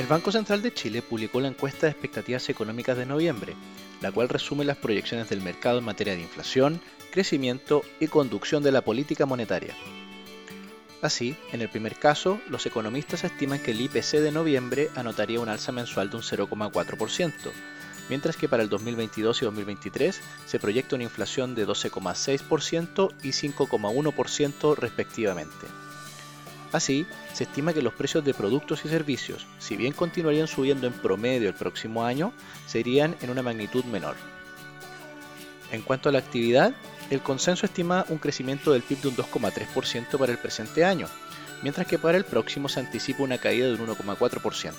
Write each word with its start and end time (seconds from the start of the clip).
El 0.00 0.06
Banco 0.06 0.32
Central 0.32 0.62
de 0.62 0.72
Chile 0.72 1.02
publicó 1.02 1.42
la 1.42 1.48
encuesta 1.48 1.84
de 1.84 1.90
expectativas 1.92 2.48
económicas 2.48 2.96
de 2.96 3.04
noviembre, 3.04 3.54
la 4.00 4.10
cual 4.10 4.30
resume 4.30 4.64
las 4.64 4.78
proyecciones 4.78 5.28
del 5.28 5.42
mercado 5.42 5.78
en 5.78 5.84
materia 5.84 6.14
de 6.14 6.22
inflación, 6.22 6.80
crecimiento 7.12 7.82
y 8.00 8.06
conducción 8.06 8.62
de 8.62 8.72
la 8.72 8.80
política 8.80 9.26
monetaria. 9.26 9.74
Así, 11.02 11.36
en 11.52 11.60
el 11.60 11.68
primer 11.68 11.96
caso, 11.96 12.40
los 12.48 12.64
economistas 12.64 13.24
estiman 13.24 13.58
que 13.58 13.72
el 13.72 13.80
IPC 13.82 14.20
de 14.22 14.32
noviembre 14.32 14.88
anotaría 14.96 15.38
un 15.38 15.50
alza 15.50 15.70
mensual 15.70 16.08
de 16.08 16.16
un 16.16 16.22
0,4%, 16.22 17.32
mientras 18.08 18.38
que 18.38 18.48
para 18.48 18.62
el 18.62 18.70
2022 18.70 19.42
y 19.42 19.44
2023 19.44 20.18
se 20.46 20.58
proyecta 20.58 20.96
una 20.96 21.04
inflación 21.04 21.54
de 21.54 21.66
12,6% 21.68 23.12
y 23.22 23.28
5,1% 23.32 24.76
respectivamente. 24.78 25.66
Así, 26.72 27.06
se 27.32 27.44
estima 27.44 27.72
que 27.72 27.82
los 27.82 27.94
precios 27.94 28.24
de 28.24 28.34
productos 28.34 28.84
y 28.84 28.88
servicios, 28.88 29.46
si 29.58 29.76
bien 29.76 29.92
continuarían 29.92 30.46
subiendo 30.46 30.86
en 30.86 30.92
promedio 30.92 31.48
el 31.48 31.54
próximo 31.54 32.04
año, 32.04 32.32
serían 32.66 33.16
en 33.22 33.30
una 33.30 33.42
magnitud 33.42 33.84
menor. 33.84 34.14
En 35.72 35.82
cuanto 35.82 36.08
a 36.08 36.12
la 36.12 36.18
actividad, 36.18 36.74
el 37.10 37.20
consenso 37.20 37.66
estima 37.66 38.04
un 38.08 38.18
crecimiento 38.18 38.72
del 38.72 38.82
PIB 38.82 39.02
de 39.02 39.08
un 39.08 39.16
2,3% 39.16 40.18
para 40.18 40.32
el 40.32 40.38
presente 40.38 40.84
año, 40.84 41.08
mientras 41.62 41.86
que 41.86 41.98
para 41.98 42.18
el 42.18 42.24
próximo 42.24 42.68
se 42.68 42.80
anticipa 42.80 43.24
una 43.24 43.38
caída 43.38 43.66
de 43.66 43.74
un 43.74 43.86
1,4%. 43.88 44.72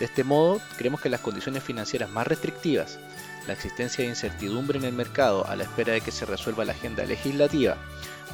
De 0.00 0.06
este 0.06 0.24
modo, 0.24 0.60
creemos 0.78 1.00
que 1.00 1.10
las 1.10 1.20
condiciones 1.20 1.62
financieras 1.62 2.10
más 2.10 2.26
restrictivas, 2.26 2.98
la 3.46 3.52
existencia 3.52 4.02
de 4.02 4.10
incertidumbre 4.10 4.78
en 4.78 4.86
el 4.86 4.94
mercado 4.94 5.46
a 5.46 5.54
la 5.56 5.64
espera 5.64 5.92
de 5.92 6.00
que 6.00 6.10
se 6.10 6.24
resuelva 6.24 6.64
la 6.64 6.72
agenda 6.72 7.04
legislativa 7.04 7.76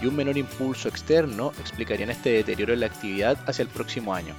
y 0.01 0.07
un 0.07 0.15
menor 0.15 0.38
impulso 0.38 0.88
externo 0.88 1.52
explicarían 1.59 2.10
este 2.10 2.30
deterioro 2.30 2.73
en 2.73 2.80
la 2.80 2.87
actividad 2.87 3.37
hacia 3.47 3.62
el 3.62 3.69
próximo 3.69 4.15
año. 4.15 4.34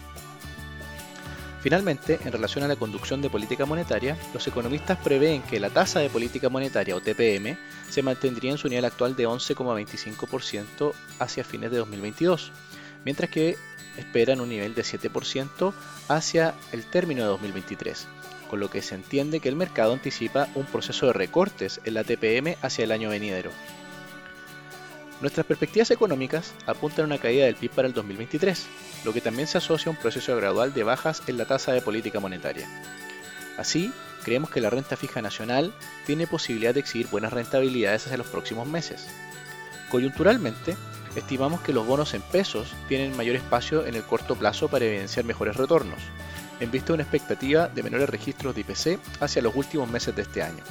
Finalmente, 1.62 2.18
en 2.24 2.32
relación 2.32 2.64
a 2.64 2.68
la 2.70 2.78
conducción 2.78 3.22
de 3.22 3.30
política 3.30 3.66
monetaria, 3.66 4.16
los 4.34 4.48
economistas 4.48 4.98
prevén 5.00 5.42
que 5.42 5.60
la 5.60 5.70
tasa 5.70 6.00
de 6.00 6.10
política 6.10 6.48
monetaria 6.48 6.96
o 6.96 7.02
TPM 7.02 7.58
se 7.90 8.04
mantendría 8.04 8.52
en 8.52 8.58
su 8.58 8.70
nivel 8.70 8.86
actual 8.86 9.18
de 9.18 9.28
11,25% 9.28 10.94
hacia 11.20 11.44
fines 11.44 11.72
de 11.72 11.78
2022, 11.78 12.54
mientras 13.04 13.30
que 13.30 13.58
esperan 13.98 14.42
un 14.42 14.50
nivel 14.50 14.76
de 14.76 14.84
7% 14.84 15.74
hacia 16.08 16.54
el 16.72 16.86
término 16.86 17.24
de 17.24 17.30
2023, 17.30 18.08
con 18.50 18.60
lo 18.60 18.70
que 18.70 18.82
se 18.82 18.96
entiende 18.96 19.40
que 19.40 19.50
el 19.50 19.56
mercado 19.56 19.94
anticipa 19.94 20.48
un 20.56 20.66
proceso 20.66 21.08
de 21.08 21.14
recortes 21.14 21.82
en 21.84 21.94
la 21.94 22.04
TPM 22.04 22.56
hacia 22.62 22.84
el 22.84 22.92
año 22.92 23.10
venidero. 23.10 23.52
Nuestras 25.20 25.48
perspectivas 25.48 25.90
económicas 25.90 26.54
apuntan 26.68 27.04
a 27.04 27.08
una 27.08 27.18
caída 27.18 27.46
del 27.46 27.56
PIB 27.56 27.72
para 27.72 27.88
el 27.88 27.94
2023, 27.94 28.68
lo 29.04 29.14
que 29.14 29.22
también 29.22 29.48
se 29.48 29.58
asocia 29.58 29.90
a 29.90 29.96
un 29.96 30.02
proceso 30.02 30.36
gradual 30.36 30.74
de 30.74 30.84
bajas 30.84 31.24
en 31.28 31.38
la 31.38 31.46
tasa 31.46 31.72
de 31.72 31.82
política 31.82 32.20
monetaria. 32.20 32.68
Así, 33.58 33.92
creemos 34.24 34.52
que 34.52 34.62
la 34.62 34.70
renta 34.70 34.96
fija 34.96 35.22
nacional 35.24 35.74
tiene 36.06 36.28
posibilidad 36.28 36.74
de 36.74 36.82
exhibir 36.82 37.08
buenas 37.08 37.34
rentabilidades 37.34 38.06
hacia 38.06 38.18
los 38.18 38.28
próximos 38.28 38.68
meses. 38.68 39.08
Coyunturalmente, 39.90 40.78
estimamos 41.18 41.62
que 41.62 41.74
los 41.74 41.86
bonos 41.86 42.14
en 42.14 42.22
pesos 42.22 42.74
tienen 42.88 43.18
mayor 43.18 43.36
espacio 43.36 43.86
en 43.88 43.96
el 43.96 44.04
corto 44.04 44.36
plazo 44.36 44.68
para 44.68 44.86
evidenciar 44.86 45.26
mejores 45.26 45.56
retornos, 45.56 46.00
en 46.60 46.70
vista 46.70 46.88
de 46.88 46.94
una 46.94 47.04
expectativa 47.04 47.68
de 47.68 47.82
menores 47.82 48.10
registros 48.10 48.54
de 48.54 48.62
IPC 48.62 49.00
hacia 49.20 49.42
los 49.42 49.56
últimos 49.56 49.90
meses 49.90 50.16
de 50.16 50.22
este 50.22 50.44
año. 50.44 50.64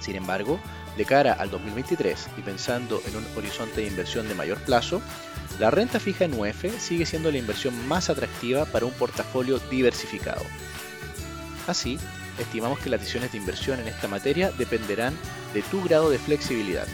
Sin 0.00 0.16
embargo, 0.16 0.58
de 0.96 1.04
cara 1.04 1.34
al 1.34 1.50
2023 1.50 2.28
y 2.38 2.40
pensando 2.40 3.02
en 3.06 3.16
un 3.16 3.26
horizonte 3.36 3.82
de 3.82 3.88
inversión 3.88 4.26
de 4.26 4.34
mayor 4.34 4.58
plazo, 4.58 5.02
la 5.58 5.70
renta 5.70 6.00
fija 6.00 6.24
en 6.24 6.32
UF 6.32 6.64
sigue 6.78 7.04
siendo 7.04 7.30
la 7.30 7.38
inversión 7.38 7.86
más 7.86 8.08
atractiva 8.08 8.64
para 8.64 8.86
un 8.86 8.92
portafolio 8.92 9.58
diversificado. 9.70 10.42
Así, 11.66 11.98
estimamos 12.38 12.78
que 12.78 12.88
las 12.88 13.00
decisiones 13.00 13.32
de 13.32 13.38
inversión 13.38 13.80
en 13.80 13.88
esta 13.88 14.08
materia 14.08 14.50
dependerán 14.52 15.14
de 15.52 15.60
tu 15.62 15.82
grado 15.82 16.08
de 16.08 16.18
flexibilidad. 16.18 16.86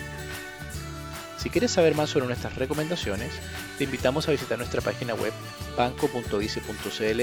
Si 1.42 1.50
quieres 1.50 1.72
saber 1.72 1.96
más 1.96 2.10
sobre 2.10 2.26
nuestras 2.26 2.54
recomendaciones, 2.54 3.32
te 3.76 3.82
invitamos 3.82 4.28
a 4.28 4.30
visitar 4.30 4.58
nuestra 4.58 4.80
página 4.80 5.14
web 5.14 5.32
banco.vice.cl 5.76 7.20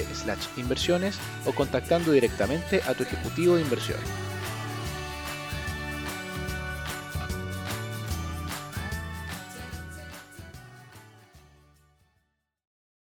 inversiones 0.57 1.18
o 1.46 1.53
contactando 1.53 2.12
directamente 2.12 2.81
a 2.85 2.94
tu 2.96 3.03
ejecutivo 3.03 3.56
de 3.56 3.62
inversión. 3.62 3.97